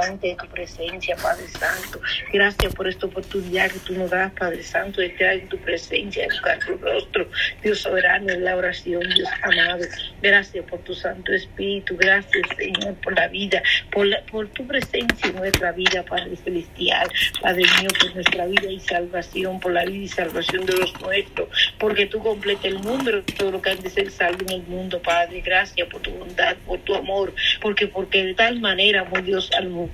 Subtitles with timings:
[0.00, 2.00] delante de tu presencia, Padre Santo.
[2.32, 6.22] Gracias por esta oportunidad que tú nos das, Padre Santo, de estar en tu presencia,
[6.22, 7.28] de buscar tu rostro,
[7.62, 9.84] Dios soberano, en la oración, Dios amado.
[10.22, 11.96] Gracias por tu Santo Espíritu.
[11.96, 17.08] Gracias, Señor, por la vida, por, por tu presencia en nuestra vida, Padre Celestial.
[17.40, 21.48] Padre mío, por nuestra vida y salvación, por la vida y salvación de los nuestros,
[21.78, 25.00] porque tú completas el de todo lo que han de ser salvo en el mundo,
[25.02, 25.40] Padre.
[25.40, 29.68] Gracias por tu bondad, por tu amor, porque porque de tal manera amó Dios al
[29.68, 29.87] mundo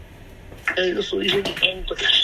[0.77, 1.43] de su Hijo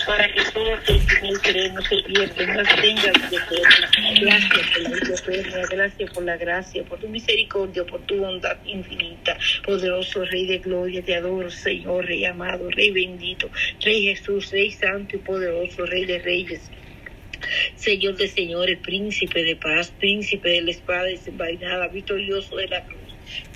[0.07, 3.13] para que todo aquel que en él cree no se pierda, no tenga
[4.21, 9.37] Gracias por la vida gracias por la gracia, por tu misericordia, por tu bondad infinita.
[9.65, 15.17] Poderoso Rey de gloria, te adoro, Señor, Rey amado, Rey bendito, Rey Jesús, Rey santo
[15.17, 16.71] y poderoso, Rey de reyes.
[17.77, 23.00] Señor de señores, príncipe de paz, príncipe de la espada desenvainada, victorioso de la cruz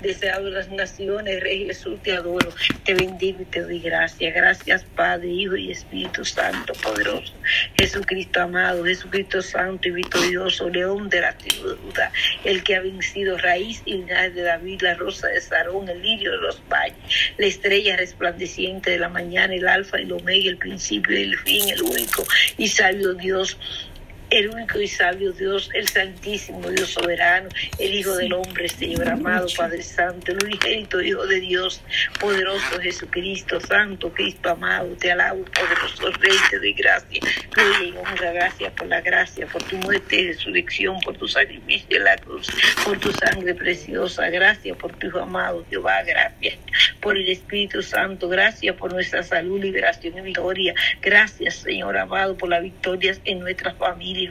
[0.01, 4.33] deseado de las naciones, Rey Jesús, te adoro, te bendigo y te doy gracias.
[4.33, 7.33] Gracias, Padre, Hijo y Espíritu Santo, poderoso.
[7.77, 12.11] Jesucristo amado, Jesucristo santo y victorioso, león de la ciudad,
[12.43, 16.31] el que ha vencido raíz y linaje de David, la rosa de Sarón, el lirio
[16.31, 16.97] de los valles,
[17.37, 21.37] la estrella resplandeciente de la mañana, el alfa y el omega, el principio y el
[21.37, 22.25] fin, el único
[22.57, 23.57] y sabio Dios
[24.35, 27.47] el único y sabio Dios, el Santísimo Dios soberano,
[27.79, 31.81] el Hijo del Hombre, Señor amado, Padre Santo, el unigénito Hijo de Dios,
[32.19, 38.31] poderoso Jesucristo, Santo Cristo amado, te alabo, poderoso Rey, te doy gracias, gloria y honra,
[38.33, 42.49] gracias por la gracia, por tu muerte y resurrección, por tu sacrificio en la cruz,
[42.83, 46.57] por tu sangre preciosa, gracias por tu Hijo amado, Jehová, gracias
[46.99, 52.49] por el Espíritu Santo, gracias por nuestra salud, liberación y victoria, gracias Señor amado por
[52.49, 53.75] las victorias en nuestras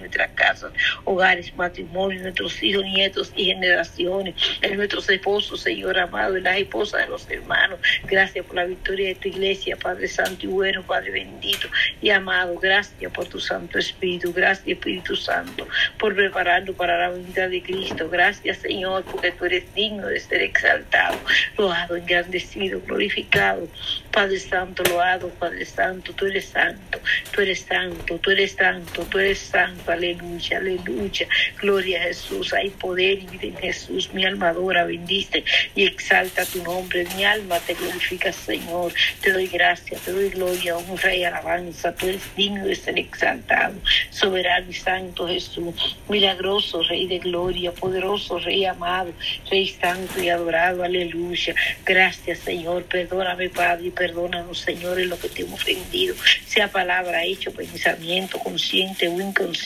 [0.01, 0.73] nuestras casas,
[1.05, 7.03] hogares, matrimonios, nuestros hijos, nietos y generaciones, en nuestros esposos, Señor amado, en las esposas
[7.03, 7.79] de los hermanos.
[8.05, 11.69] Gracias por la victoria de tu iglesia, Padre Santo y bueno, Padre bendito
[12.01, 12.57] y amado.
[12.59, 14.33] Gracias por tu Santo Espíritu.
[14.33, 15.67] Gracias, Espíritu Santo,
[15.99, 18.09] por prepararnos para la venida de Cristo.
[18.09, 21.19] Gracias, Señor, porque tú eres digno de ser exaltado,
[21.57, 23.69] loado, engrandecido, glorificado.
[24.11, 27.01] Padre Santo, loado, Padre Santo, tú eres santo,
[27.33, 31.27] tú eres santo, tú eres santo, tú eres santo aleluya, aleluya.
[31.61, 34.13] Gloria a Jesús, hay poder y en Jesús.
[34.13, 37.07] Mi alma adora, bendice y exalta tu nombre.
[37.17, 38.93] Mi alma te glorifica, Señor.
[39.21, 41.95] Te doy gracias, te doy gloria, honra y alabanza.
[41.95, 43.75] Tú eres digno de ser exaltado,
[44.11, 45.75] soberano y santo Jesús.
[46.09, 49.13] Milagroso Rey de gloria, poderoso Rey amado,
[49.51, 51.55] Rey santo y adorado, aleluya.
[51.85, 52.85] Gracias, Señor.
[52.85, 56.15] Perdóname, Padre, y perdónanos, Señor, en lo que te hemos ofendido.
[56.47, 59.64] Sea palabra, hecho, pensamiento, consciente o inconsciente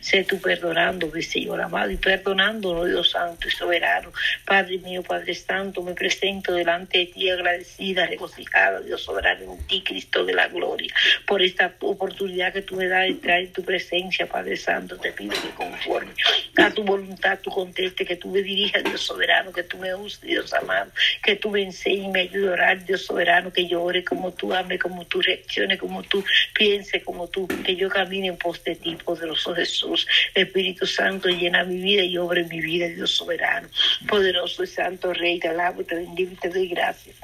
[0.00, 4.12] Sé tú perdonándome, Señor amado, y perdonándonos, Dios Santo y soberano.
[4.44, 9.82] Padre mío, Padre Santo, me presento delante de ti agradecida, regocijada, Dios soberano en ti,
[9.82, 10.92] Cristo de la gloria,
[11.26, 14.96] por esta oportunidad que tú me das de entrar en tu presencia, Padre Santo.
[14.96, 16.12] Te pido que conforme
[16.56, 20.20] a tu voluntad tú conteste, que tú me dirijas, Dios soberano, que tú me uses,
[20.20, 20.90] Dios amado,
[21.22, 24.32] que tú me enseñes y me ayudes a orar, Dios soberano, que yo ore como
[24.32, 26.24] tú ame, como tú reacciones, como tú
[26.54, 30.06] pienses, como tú, que yo camine en pos de ti, poderoso Jesús.
[30.34, 33.68] Espíritu Santo, llena mi vida y obra mi vida, Dios soberano.
[34.08, 37.16] Poderoso y santo Rey, te alabo, te bendigo y te doy gracias.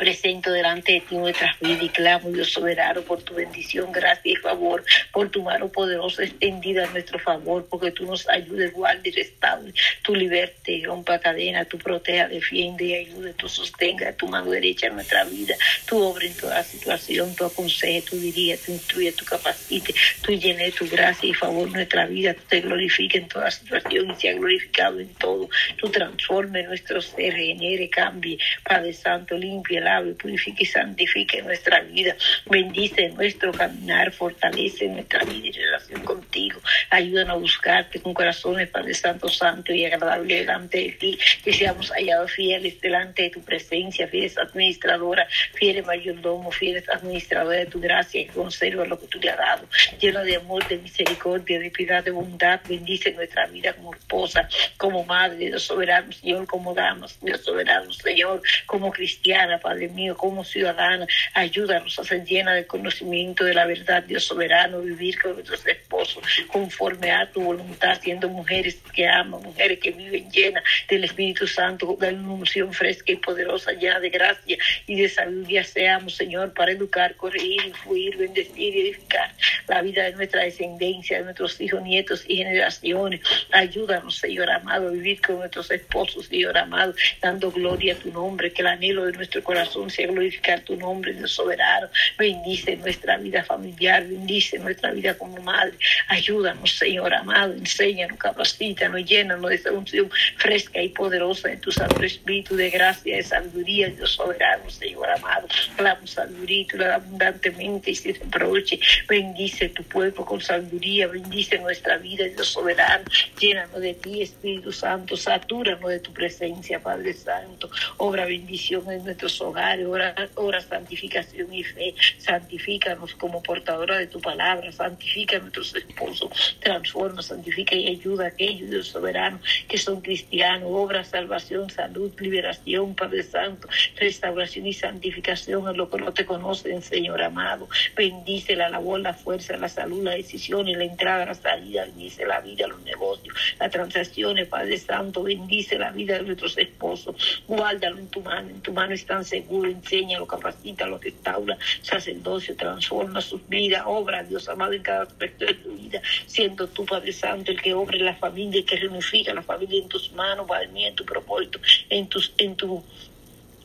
[0.00, 4.36] Presento delante de ti nuestras vidas y clamo, Dios soberano, por tu bendición, gracia y
[4.36, 9.12] favor, por tu mano poderosa extendida a nuestro favor, porque tú nos ayudes, guarde y
[9.12, 14.86] restaure, tu liberte, rompa cadena, tu proteja, defiende y ayude, tú sostenga tu mano derecha
[14.86, 19.26] en nuestra vida, tu obra en toda situación, tu aconseje, tu dirige, tu instruye, tu
[19.26, 24.10] capacite, tu llene tu gracia y favor nuestra vida, tú te glorifique en toda situación
[24.10, 30.62] y sea glorificado en todo, tú transforme nuestro ser, regenere, cambie, Padre Santo, limpia, purifique
[30.62, 32.14] y santifique nuestra vida.
[32.46, 36.60] Bendice nuestro caminar, fortalece nuestra vida y relación contigo.
[36.90, 41.18] Ayúdanos a buscarte con corazones, Padre Santo, Santo y agradable delante de ti.
[41.44, 47.66] Que seamos hallados fieles delante de tu presencia, fieles administradora, fieles mayordomo, fieles administradora de
[47.66, 49.66] tu gracia y conserva lo que tú te has dado.
[50.00, 52.60] Lleno de amor, de misericordia, de piedad, de bondad.
[52.68, 58.42] Bendice nuestra vida como esposa, como madre, Dios soberano, Señor, como damas, Dios soberano, Señor,
[58.66, 64.02] como cristiana, Padre mío, como ciudadana, ayúdanos a ser llena del conocimiento de la verdad,
[64.02, 69.78] Dios soberano, vivir con nuestros esposos conforme a tu voluntad, siendo mujeres que aman, mujeres
[69.78, 74.56] que viven llenas del Espíritu Santo, de una unción fresca y poderosa, llena de gracia
[74.86, 79.34] y de sabiduría seamos, Señor, para educar, corregir, influir, bendecir y edificar
[79.68, 83.20] la vida de nuestra descendencia, de nuestros hijos, nietos y generaciones.
[83.52, 88.52] Ayúdanos, Señor amado, a vivir con nuestros esposos, Señor amado, dando gloria a tu nombre,
[88.52, 91.88] que el anhelo de nuestro corazón corazón sea glorificar tu nombre, Dios soberano.
[92.18, 95.74] Bendice nuestra vida familiar, bendice nuestra vida como madre.
[96.08, 102.02] Ayúdanos, Señor amado, enséñanos, capacítanos, llénanos de esa unción fresca y poderosa de tu Santo
[102.02, 105.46] Espíritu de gracia, de sabiduría, Dios soberano, Señor amado.
[105.76, 108.80] Clamo sabiduría abundantemente y sin reproche.
[109.08, 113.04] Bendice tu pueblo con sabiduría, bendice nuestra vida, Dios soberano.
[113.38, 117.70] Llénanos de ti, Espíritu Santo, satúranos de tu presencia, Padre Santo.
[117.98, 119.86] Obra bendición en nuestros hogares,
[120.34, 121.94] obra, santificación y fe.
[122.18, 128.28] Santifícanos como portadora de tu palabra, santifica a nuestros esposos, transforma, santifica y ayuda a
[128.28, 130.68] aquellos, Dios soberano, que son cristianos.
[130.70, 136.82] Obra salvación, salud, liberación, Padre Santo, restauración y santificación en lo que no te conocen,
[136.82, 137.68] Señor amado.
[137.96, 142.26] Bendice la labor, la fuerza, la salud, la decisión y la entrada, la salida, bendice
[142.26, 147.42] la vida, los negocios, las transacciones, Padre Santo, bendice la vida de nuestros esposos.
[147.46, 153.46] Guárdalo en tu mano, en tu mano están seguros, enséñalo, capacita, restaura, sacerdocio, transforma sus
[153.48, 157.60] vidas, obra, Dios amado, en cada aspecto de tu vida, siendo tú, Padre Santo, el
[157.60, 160.88] que obra en la familia, el que reunifica la familia en tus manos, Padre mío,
[160.88, 162.82] en tu propósito, en, tus, en tu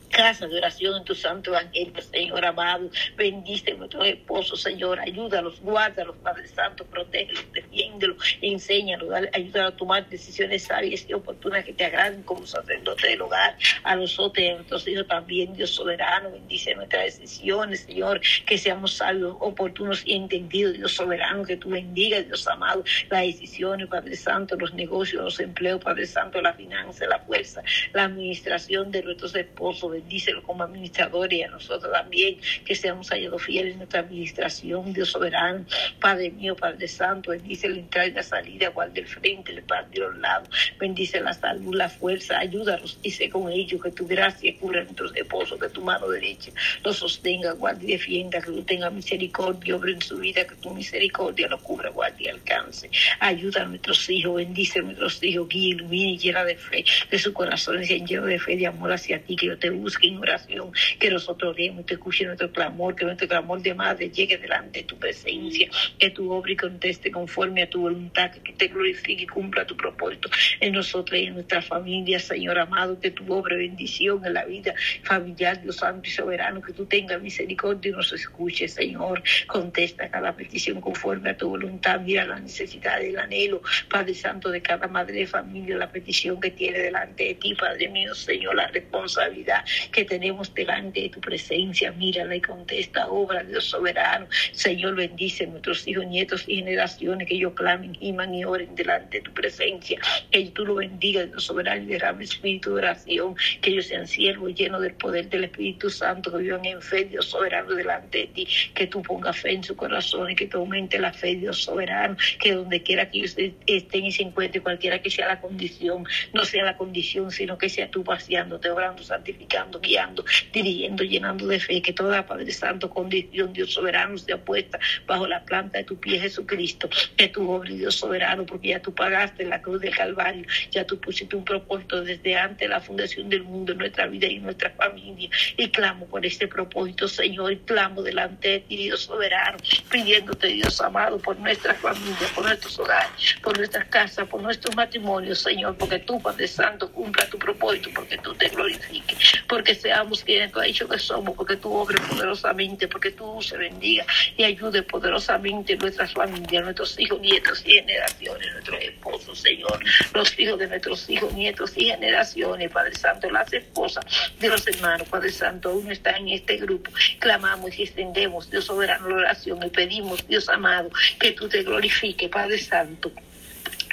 [0.08, 2.90] casa de oración en tu santo evangelio, Señor amado.
[3.16, 5.00] Bendice a nuestros esposos, Señor.
[5.00, 6.84] Ayúdalos, guárdalos, Padre Santo.
[6.84, 9.10] Protégelos, defiéndelos, enséñalos.
[9.32, 13.56] Ayúdalos a tomar decisiones sabias y oportunas que te agraden como sacerdote del hogar.
[13.82, 16.30] A nosotros y a nuestros hijos también, Dios soberano.
[16.30, 18.20] Bendice nuestras decisiones, Señor.
[18.46, 21.44] Que seamos sabios, oportunos y entendidos, Dios soberano.
[21.44, 26.40] Que tú bendigas, Dios amado, las decisiones, Padre Santo, los negocios, los empleos, Padre Santo,
[26.40, 27.62] la finanza, la fuerza,
[27.92, 33.42] la administración de nuestros esposos bendícelo como administrador y a nosotros también, que seamos hallados
[33.42, 35.64] fieles en nuestra administración, Dios soberano,
[36.00, 39.98] Padre mío, Padre Santo, bendice la entrada y la salida, cual del frente, el parte
[39.98, 40.48] de los lados,
[40.78, 45.58] bendice la salud, la fuerza, ayúdanos sé con ellos que tu gracia cura nuestros esposos,
[45.58, 46.52] que tu mano derecha
[46.84, 50.74] los sostenga, guarde y defienda, que tú tengas misericordia, obre en su vida, que tu
[50.74, 52.90] misericordia lo cubra, guarde y alcance.
[53.20, 57.18] Ayuda a nuestros hijos, bendice a nuestros hijos, guía, ilumina y llena de fe, que
[57.18, 60.18] su corazón sea lleno de fe, de amor hacia ti, que yo te busque en
[60.18, 64.80] oración, que nosotros oremos te escuche nuestro clamor, que nuestro clamor de madre llegue delante
[64.80, 69.22] de tu presencia, que tu obra y conteste conforme a tu voluntad, que te glorifique
[69.22, 70.28] y cumpla tu propósito
[70.58, 74.74] en nosotros y en nuestra familia, Señor amado, que tu obra bendición en la vida
[75.04, 80.34] familiar, Dios Santo y Soberano, que tú tengas misericordia y nos escuche, Señor, contesta cada
[80.34, 85.20] petición conforme a tu voluntad, mira la necesidad, el anhelo, Padre Santo, de cada madre
[85.20, 90.04] de familia, la petición que tiene delante de ti, Padre mío, Señor, la responsabilidad que
[90.04, 91.92] tenemos delante de tu presencia.
[91.92, 94.26] Mírala y contesta, obra Dios soberano.
[94.52, 99.18] Señor, bendice a nuestros hijos, nietos y generaciones que ellos clamen, giman y oren delante
[99.18, 99.98] de tu presencia.
[100.30, 103.36] Que tú lo bendiga, Dios soberano, y derrame espíritu de oración.
[103.60, 107.26] Que ellos sean siervos llenos del poder del Espíritu Santo, que vivan en fe, Dios
[107.26, 108.48] soberano, delante de ti.
[108.74, 112.16] Que tú pongas fe en su corazón y que tú aumente la fe, Dios soberano.
[112.40, 113.36] Que donde quiera que ellos
[113.66, 117.68] estén y se encuentren, cualquiera que sea la condición, no sea la condición, sino que
[117.68, 123.52] sea tú paseándote, obrando, santificando, guiando, dirigiendo, llenando de fe, que toda Padre Santo condición,
[123.52, 127.94] Dios soberano, sea puesta bajo la planta de tu pie, Jesucristo, que tu obra, Dios
[127.94, 132.36] soberano, porque ya tú pagaste la cruz del Calvario, ya tú pusiste un propósito desde
[132.36, 136.24] antes de la fundación del mundo en nuestra vida y nuestra familia, y clamo por
[136.24, 139.58] este propósito, Señor, y clamo delante de ti, Dios soberano,
[139.90, 145.40] pidiéndote, Dios amado, por nuestra familia, por nuestros hogares, por nuestras casas, por nuestros matrimonios,
[145.40, 150.52] Señor, porque tú, Padre Santo, cumpla tu propósito, porque tú te glorifiques, porque seamos quienes
[150.52, 154.04] tú has dicho que somos, porque tú obres poderosamente, porque tú se bendiga
[154.36, 159.82] y ayude poderosamente nuestras familias, nuestros hijos, nietos y generaciones, nuestros esposos, Señor,
[160.12, 164.04] los hijos de nuestros hijos, nietos y generaciones, Padre Santo, las esposas
[164.38, 166.90] de los hermanos, Padre Santo, aún está en este grupo.
[167.18, 172.28] Clamamos y extendemos, Dios soberano, la oración y pedimos, Dios amado, que tú te glorifiques,
[172.28, 173.10] Padre Santo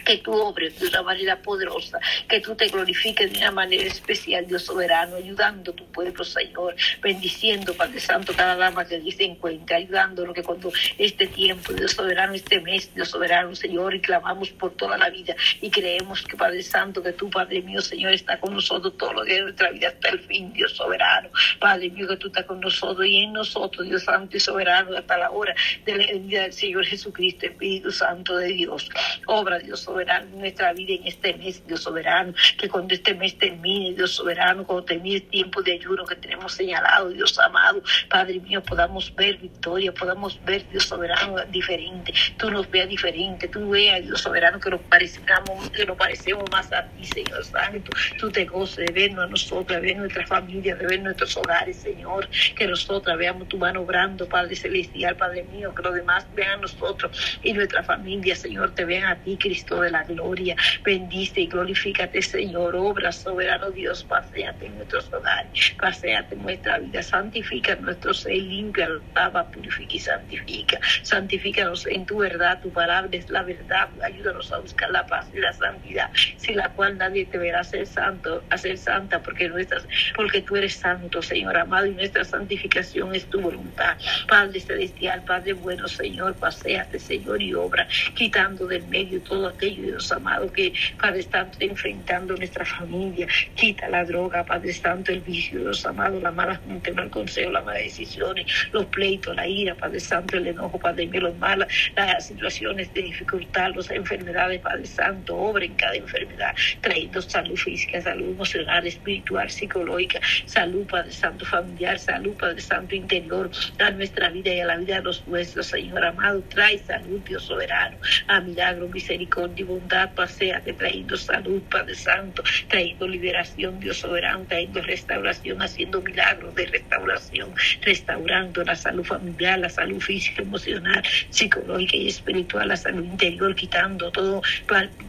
[0.04, 4.46] que tú obres de una manera poderosa, que tú te glorifiques de una manera especial,
[4.46, 9.24] Dios soberano, ayudando a tu pueblo, Señor, bendiciendo, Padre Santo, cada dama que allí se
[9.24, 14.50] encuentra, ayudándolo que cuando este tiempo, Dios soberano, este mes, Dios soberano, Señor, y clamamos
[14.52, 18.40] por toda la vida y creemos que, Padre Santo, que tú, Padre mío, Señor, está
[18.40, 21.30] con nosotros todos los días de nuestra vida hasta el fin, Dios soberano,
[21.60, 25.18] Padre mío, que tú estás con nosotros y en nosotros, Dios Santo y soberano, hasta
[25.18, 25.56] la hora
[25.86, 28.90] de la venida del Señor Jesucristo, Espíritu Santo de Dios,
[29.28, 33.38] obra, Dios soberano soberano, nuestra vida en este mes, Dios soberano, que cuando este mes
[33.38, 38.40] termine, Dios soberano, cuando termine el tiempo de ayuno que tenemos señalado, Dios amado, Padre
[38.40, 44.02] mío, podamos ver victoria, podamos ver, Dios soberano, diferente, tú nos veas diferente, tú veas,
[44.04, 48.46] Dios soberano, que nos parecemos, que nos parecemos más a ti, Señor Santo, tú te
[48.46, 52.66] goces de vernos a nosotros, de ver nuestra familia, de ver nuestros hogares, Señor, que
[52.66, 57.40] nosotros veamos tu mano obrando, Padre Celestial, Padre mío, que los demás vean a nosotros
[57.44, 60.56] y nuestra familia, Señor, te vean a ti, Cristo de la gloria.
[60.84, 62.76] Bendice y glorifícate, Señor.
[62.76, 68.90] Obra, soberano Dios, paseate en nuestros hogares, paseate en nuestra vida, santifica nuestro ser, limpia,
[69.16, 70.80] lava, purifica y santifica.
[71.02, 73.90] Santifícanos en tu verdad, tu palabra es la verdad.
[74.04, 77.86] Ayúdanos a buscar la paz y la santidad, sin la cual nadie te verá ser
[77.88, 83.16] santo, a ser santa, porque, nuestras, porque tú eres santo, Señor amado, y nuestra santificación
[83.16, 83.98] es tu voluntad.
[84.28, 90.12] Padre celestial, Padre bueno, Señor, paséate, Señor, y obra, quitando del medio todo aquello, Dios
[90.12, 93.28] amado, que Padre Santo enfrentando nuestra familia.
[93.56, 97.52] Quita la droga, Padre Santo, el vicio, Dios amado, la mala gente, el mal consejo,
[97.52, 101.68] las malas decisiones, los pleitos, la ira, Padre Santo, el enojo, Padre mío, los malas,
[101.96, 108.02] las situaciones de dificultad, las enfermedades, Padre Santo, obra en cada enfermedad, trayendo salud física,
[108.02, 113.50] salud emocional, espiritual, psicológica, salud, Padre Santo, familiar, salud, Padre Santo, interior,
[113.80, 117.44] a nuestra vida y a la vida de los nuestros, Señor amado, trae salud, Dios
[117.44, 124.82] soberano, a milagro, misericordia bondad, paséate trayendo salud, Padre Santo, trayendo liberación, Dios soberano, trayendo
[124.82, 132.08] restauración, haciendo milagros de restauración, restaurando la salud familiar, la salud física, emocional, psicológica y
[132.08, 134.42] espiritual, la salud interior, quitando todo,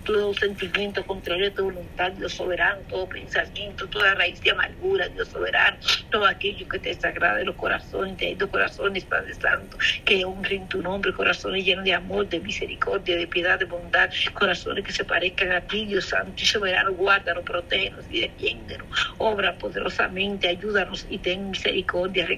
[0.05, 5.29] todo sentimiento contrario a tu voluntad, Dios soberano, todo pensamiento, toda raíz de amargura, Dios
[5.29, 5.79] soberano,
[6.11, 10.83] todo aquello que te desagrada de los corazones, trayendo corazones, Padre Santo, que honren tu
[10.83, 14.11] nombre, corazones llenos de amor, de misericordia, de piedad, de bondad,
[14.45, 18.87] corazones que se parezcan a ti, Dios soberano, guárdanos, protégenos y defiéndenos,
[19.17, 22.29] obra poderosamente, ayúdanos y ten misericordia,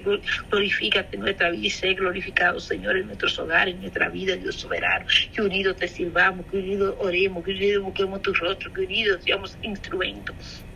[0.49, 5.05] glorifícate nuestra vida y sé glorificado, Señor, en nuestros hogares, en nuestra vida, Dios soberano,
[5.33, 9.57] que unidos te sirvamos, que unidos oremos, que unidos busquemos tu rostro, que unidos seamos
[9.61, 10.66] instrumentos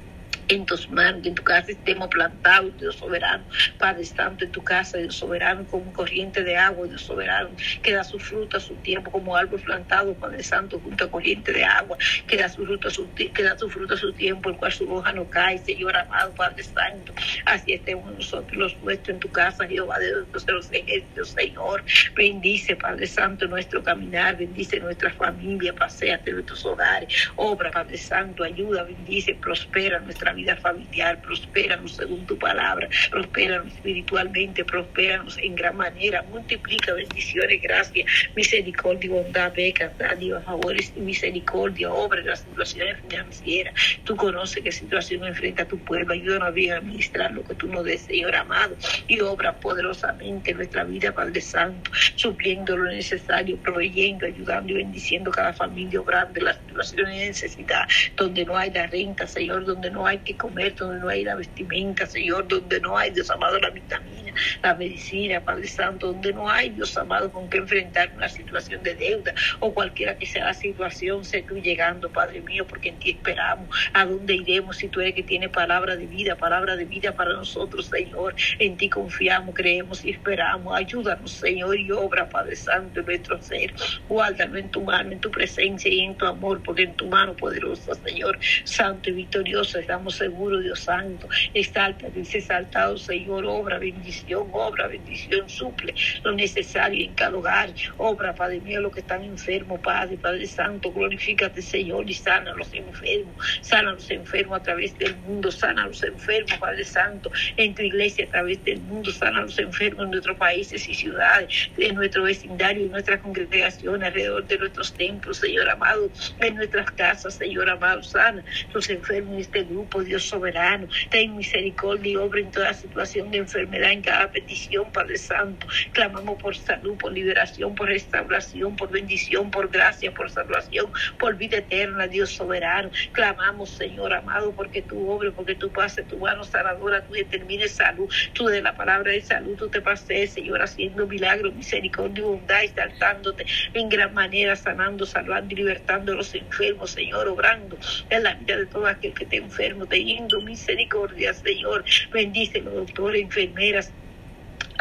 [0.52, 3.44] en tus manos, en tu casa estemos plantados, Dios soberano,
[3.78, 7.50] Padre Santo, en tu casa, Dios soberano, como corriente de agua, Dios soberano,
[7.82, 11.54] que da su fruto a su tiempo, como árbol plantado, Padre Santo, junto a corriente
[11.54, 14.50] de agua, que da su fruto a su, que da su, fruto a su tiempo,
[14.50, 17.14] el cual su hoja no cae, Señor amado, Padre Santo,
[17.46, 23.08] así estemos nosotros los nuestros en tu casa, Jehová de los ejércitos, Señor, bendice, Padre
[23.08, 30.00] Santo, nuestro caminar, bendice nuestra familia, paséate nuestros hogares, obra, Padre Santo, ayuda, bendice, prospera
[30.00, 36.94] nuestra vida vida familiar, prospéranos según tu palabra, prospéranos espiritualmente, prospéranos en gran manera, multiplica
[36.94, 38.06] bendiciones, gracias,
[38.36, 43.74] misericordia, bondad, becas, dádivas, favores y misericordia, obra en las situaciones financieras.
[44.04, 48.02] Tú conoces qué situación enfrenta tu pueblo, ayúdanos a administrar lo que tú nos des,
[48.02, 48.76] Señor amado,
[49.08, 55.32] y obra poderosamente en nuestra vida, Padre Santo, supliendo lo necesario, proveyendo, ayudando y bendiciendo
[55.32, 60.06] cada familia, obrando las situaciones de necesidad, donde no hay la renta, Señor, donde no
[60.06, 63.70] hay que comer, donde no hay la vestimenta, Señor, donde no hay, Dios amado, la
[63.72, 64.21] vitamina,
[64.62, 68.96] la medicina, Padre Santo, donde no hay, Dios amado, con que enfrentar una situación de
[68.96, 73.12] deuda o cualquiera que sea la situación, sé tú llegando, Padre mío, porque en ti
[73.12, 73.70] esperamos.
[73.94, 77.34] ¿A dónde iremos si tú eres que tiene palabra de vida, palabra de vida para
[77.34, 78.36] nosotros, Señor?
[78.60, 80.76] En ti confiamos, creemos y esperamos.
[80.76, 83.74] Ayúdanos, Señor, y obra, Padre Santo, en nuestro ser.
[84.08, 87.36] Guárdalo en tu mano, en tu presencia y en tu amor, porque en tu mano
[87.36, 91.28] poderosa, Señor, santo y victorioso, estamos seguro, Dios Santo.
[91.54, 94.21] Exalta, dice exaltado, Señor, obra, bendición,
[94.54, 97.74] obra, bendición, suple lo necesario en cada hogar.
[97.98, 102.56] Obra, Padre mío, los que están enfermos, Padre, Padre Santo, glorifícate, Señor, y sana a
[102.56, 103.60] los enfermos.
[103.62, 107.74] Sana a los enfermos a través del mundo, sana a los enfermos, Padre Santo, en
[107.76, 111.70] tu iglesia a través del mundo, sana a los enfermos en nuestros países y ciudades,
[111.78, 116.10] en nuestro vecindario, en nuestra congregación, alrededor de nuestros templos, Señor amado,
[116.40, 122.12] en nuestras casas, Señor amado, sana los enfermos en este grupo, Dios soberano, ten misericordia
[122.12, 125.68] y obra en toda situación de enfermedad, en cada petición, Padre Santo.
[125.92, 131.58] Clamamos por salud, por liberación, por restauración, por bendición, por gracia, por salvación, por vida
[131.58, 132.92] eterna, Dios soberano.
[133.12, 138.10] Clamamos, Señor amado, porque tu obra, porque tu pases tu mano sanadora, tú determines salud,
[138.34, 142.64] tú de la palabra de salud, tú te pases, Señor, haciendo milagros, misericordia y bondad,
[142.64, 147.78] exaltándote en gran manera, sanando, salvando y libertando a los enfermos, Señor, obrando
[148.10, 150.02] en la vida de todo aquel que esté enfermo, te
[150.44, 151.84] misericordia, Señor.
[152.12, 153.94] Bendice los doctores, enfermeras,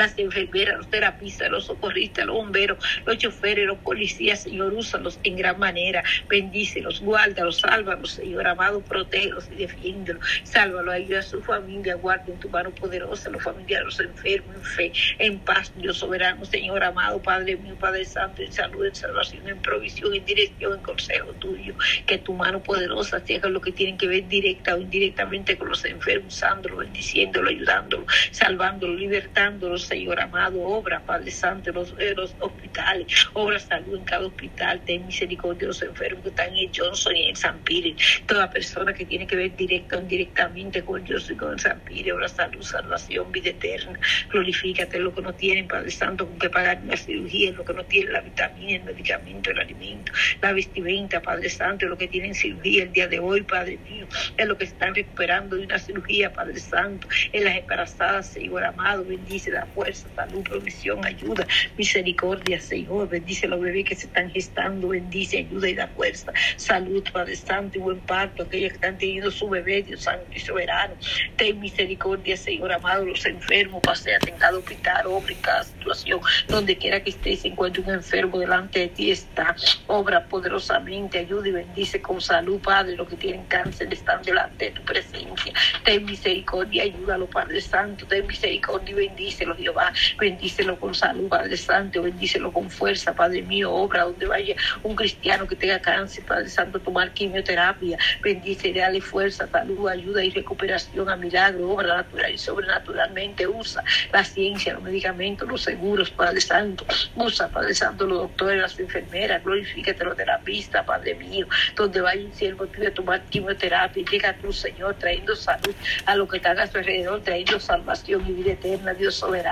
[0.01, 5.37] las enfermeras, los terapistas, los socorristas, los bomberos, los choferes, los policías, Señor, úsalos en
[5.37, 6.03] gran manera.
[6.29, 10.25] Bendícelos, guárdalos, sálvalos, Señor amado, protégelos y defiéndelos.
[10.43, 14.63] Sálvalo, ayuda a su familia, guarda en tu mano poderosa los familiares, los enfermos, en
[14.63, 19.47] fe, en paz, Dios soberano, Señor amado, Padre mío, Padre Santo, en salud, en salvación,
[19.49, 21.75] en provisión, en dirección, en consejo tuyo.
[22.07, 25.85] Que tu mano poderosa haga lo que tienen que ver directa o indirectamente con los
[25.85, 33.27] enfermos, usándolo, bendiciéndolo, ayudándolo, salvándolo, libertándolo, Señor amado, obra, Padre Santo, los, eh, los hospitales,
[33.33, 37.29] obra salud en cada hospital, ten misericordia de los enfermos que están en Johnson y
[37.29, 41.39] en San Pire, toda persona que tiene que ver directa o indirectamente con Johnson y
[41.39, 43.99] con San Pire, obra salud, salvación, vida eterna,
[44.31, 47.85] glorifícate lo que no tienen, Padre Santo, con que pagar una cirugía, lo que no
[47.85, 52.85] tienen la vitamina, el medicamento, el alimento, la vestimenta, Padre Santo, lo que tienen cirugía
[52.85, 54.07] el día de hoy, Padre mío,
[54.37, 59.05] es lo que están recuperando de una cirugía, Padre Santo, en las embarazadas, Señor amado,
[59.05, 61.47] bendice la fuerza, salud, provisión, ayuda,
[61.77, 66.33] misericordia, Señor, bendice a los bebés que se están gestando, bendice, ayuda y da fuerza,
[66.57, 70.41] salud, Padre Santo, y buen parto, aquellos que están teniendo su bebé, Dios Santo y
[70.41, 70.95] soberano,
[71.37, 76.77] ten misericordia, Señor amado, los enfermos, pasea en cada hospital, obra en cada situación, donde
[76.77, 79.55] quiera que esté, se encuentre un enfermo delante de ti, está,
[79.87, 84.71] obra poderosamente, ayuda y bendice con salud, Padre, los que tienen cáncer están delante de
[84.73, 85.53] tu presencia,
[85.85, 92.03] ten misericordia, ayúdalo, Padre Santo, ten misericordia y bendícelo, Jehová, bendícelo con salud, Padre Santo,
[92.03, 96.81] bendícelo con fuerza, Padre mío, obra donde vaya un cristiano que tenga cáncer, Padre Santo,
[96.81, 103.47] tomar quimioterapia, bendice, dale fuerza, salud, ayuda y recuperación a milagro, obra natural y sobrenaturalmente,
[103.47, 106.85] usa la ciencia, los medicamentos, los seguros, Padre Santo,
[107.15, 111.47] usa, Padre Santo, los doctores, las enfermeras, glorifícate los terapistas, Padre mío,
[111.77, 115.75] donde vaya un siervo tuyo a tomar quimioterapia, llega tu Señor, trayendo salud
[116.07, 119.50] a lo que están a su alrededor, trayendo salvación y vida eterna, Dios soberano,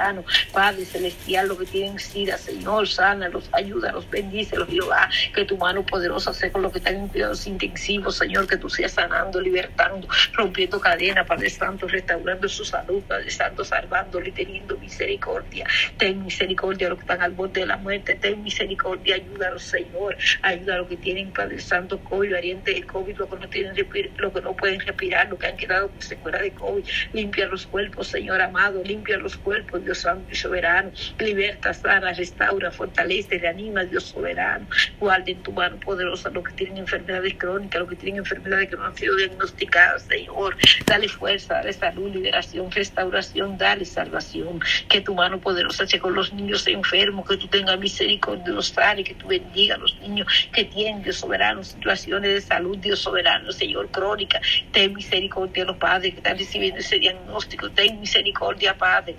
[0.52, 6.33] Padre celestial, lo que tienen sida, Señor, sánalos, ayúdalos, bendícelos, Jehová, que tu mano poderosa
[6.33, 10.81] sea con lo que están en cuidados intensivos, Señor, que tú seas sanando, libertando, rompiendo
[10.81, 16.99] cadenas, Padre Santo, restaurando su salud, Padre Santo, salvándole, teniendo misericordia, ten misericordia a los
[16.99, 20.97] que están al borde de la muerte, ten misericordia, ayúdalos, Señor, ayuda a los que
[20.97, 23.75] tienen, Padre Santo, COVID, variante de COVID, lo que no tienen,
[24.17, 27.67] lo que no pueden respirar, lo que han quedado con secuela de COVID, limpia los
[27.67, 33.85] cuerpos, Señor amado, limpia los cuerpos, Dios Santo y soberano, liberta, sana, restaura, fortalece, reanima,
[33.85, 34.66] Dios soberano,
[35.00, 38.77] guarda en tu mano poderosa los que tienen enfermedades crónicas, los que tienen enfermedades que
[38.77, 45.14] no han sido diagnosticadas, Señor, dale fuerza, dale salud, liberación, restauración, dale salvación, que tu
[45.14, 49.27] mano poderosa sea con los niños enfermos, que tú tengas misericordia los y que tú
[49.27, 54.38] bendiga a los niños que tienen, Dios soberano, situaciones de salud, Dios soberano, Señor, crónica,
[54.70, 59.16] ten misericordia de los padres que están recibiendo ese diagnóstico, ten misericordia, Padre,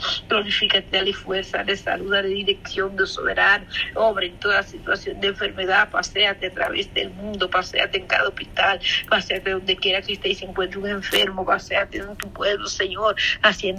[0.60, 5.90] glorifícate, dale fuerza, dale salud, dale dirección, Dios soberano, obra en toda situación de enfermedad,
[5.90, 10.36] paséate a través del mundo, paséate en cada hospital, paséate donde quiera que estés y
[10.36, 13.68] se encuentre un enfermo, paséate en tu pueblo, Señor, haciendo